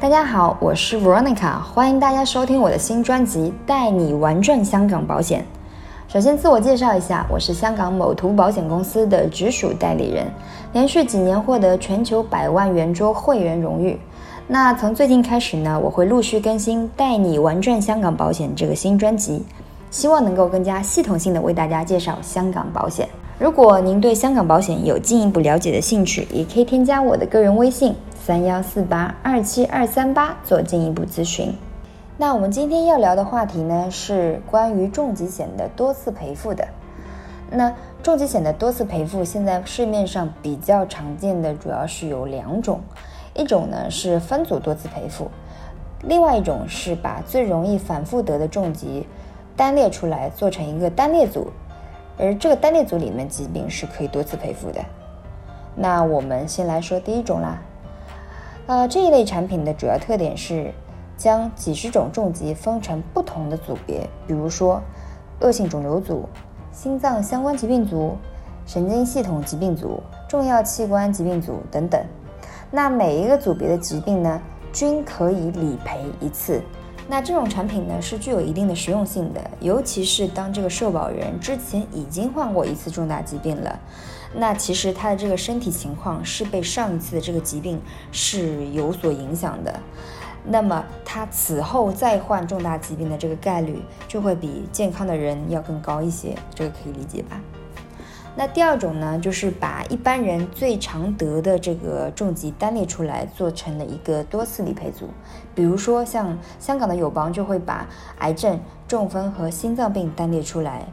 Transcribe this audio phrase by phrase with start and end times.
[0.00, 5.44] 大家好，我是 Veronica，欢迎大家收听我的新专辑《带你玩转香港保险》。
[6.10, 10.26] 首先自我介绍一下，我是香港某图保险公司的直属代理人，
[10.72, 14.00] 连续几年获得全球百万圆桌会员荣誉。
[14.46, 19.44] 那从最近开始呢，我会陆续更新《带你玩转香港保险》这个新专辑，
[19.90, 23.06] 希望能够更加系统性的为大家介绍香港保险。
[23.40, 27.94] 如果您对香港保险有进一步了解的兴趣，也可以添加我的个人微信。
[28.22, 31.50] 三幺四八二七二三八做进一步咨询。
[32.18, 36.68] 那我们今天要聊的话题呢，是关于重疾险的多次赔付的。
[37.50, 42.78] 那重疾险的多次赔付，现在市面上比较常见的主要是有两种，
[43.34, 45.30] 一种呢是分组多次赔付，
[46.02, 49.06] 另外一种是把最容易反复得的重疾
[49.56, 51.50] 单列出来做成一个单列组，
[52.20, 54.80] 而这个单列组里面疾病是可以多次赔付的。
[55.74, 57.58] 那我们先来说第一种啦。
[58.66, 60.72] 呃，这一类产品的主要特点是
[61.16, 64.80] 将几十种重疾分成不同的组别，比如说
[65.40, 66.28] 恶性肿瘤组、
[66.70, 68.16] 心脏相关疾病组、
[68.66, 72.00] 神经系统疾病组、重要器官疾病组等等。
[72.70, 74.40] 那每一个组别的疾病呢，
[74.72, 76.62] 均可以理赔一次。
[77.08, 83.78] 那这种产品呢，是具有一定的实用性的，尤其是当这个受保人之前已经患过一次重大疾病了。
[84.32, 87.80] 那其实他的这个身体情况是被上一次的这个疾病
[88.12, 89.80] 是有所影响的，
[90.44, 97.40] 那么他此后再患重大疾病的这个概率就会比健康的人要更高一些，这个可以理解吧？
[98.36, 105.08] 那第二种呢，就是把一般人最常得的这个重疾单列出来，做成了一个多次理赔组，
[105.54, 107.86] 比如说像香港的友邦就会把
[108.18, 108.58] 癌症、
[108.88, 110.86] 中风和心脏病单列出来。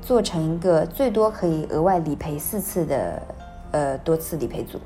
[0.00, 3.22] 做成一个最多可以额外理赔四次的
[3.72, 4.80] 呃多次理赔组，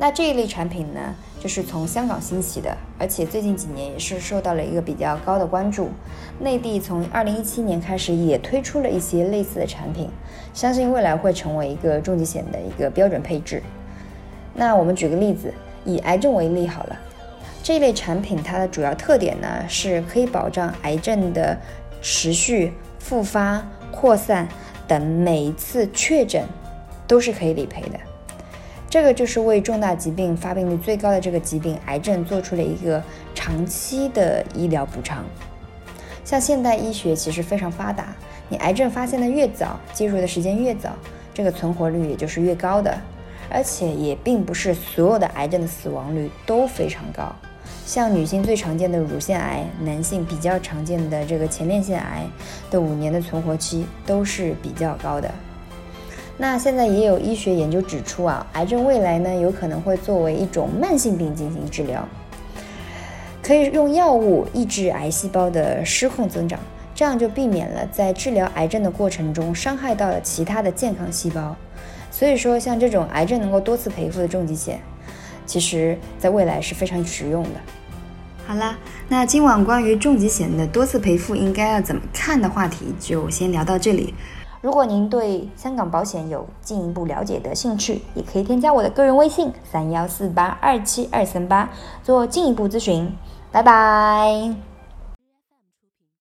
[0.00, 5.90] 那这一类产品呢，就是从香港兴起的，而且最近几年也是受到了一个比较高的关注。
[6.38, 10.08] 内地从二零一七年开始也推出了一些类似的产品，
[10.54, 13.62] 相信未来会成为一个重疾险的一个标准配置。
[14.54, 15.52] 那我们举个例子，
[15.84, 16.98] 以癌症为例好了，
[17.62, 21.54] 这一类产品它的主要特点呢，是可以保障癌症的
[22.00, 23.62] 持续复发。
[23.92, 24.48] 扩散
[24.88, 26.44] 等每一次确诊
[27.06, 27.98] 都是可以理赔的，
[28.90, 33.00] 这个就是为重大疾病发病率最高的这个疾病癌症做出了一个
[33.36, 35.24] 长期的医疗补偿。
[36.24, 38.08] 像现代医学其实非常发达，
[38.48, 40.90] 你癌症发现的越早，介入的时间越早，
[41.32, 42.92] 这个存活率也就是越高的，
[43.48, 47.32] 而且也并不是所有的癌症的死亡率都非常高。
[47.86, 52.26] 像女性最常见的乳腺癌，男性比较常见的这个前列腺癌
[52.72, 55.30] 的五年的存活期都是比较高的。
[56.42, 62.08] 那现在也有医学研究指出啊，癌症未来呢有可能会作为一种慢性病进行治疗，
[63.42, 66.58] 可以用药物抑制癌细胞的失控增长，
[66.94, 71.54] 这样就避免了在治疗癌症的过程中伤害到了其他的健康细胞。
[72.10, 74.80] 所以说，像这种癌症能够多次赔付的重疾险，
[75.44, 77.60] 其实在未来是非常实用的。
[78.46, 78.78] 好啦，
[79.10, 84.14] 那今晚关于重疾险的多次赔付应该要怎么看的话题就先聊到这里。
[84.60, 91.70] 如果您对香港保险有进一步了解的兴趣，也可以添加我的个人微信三幺四八二七二三八
[92.02, 93.10] 做进一步咨询。
[93.50, 94.69] 拜拜。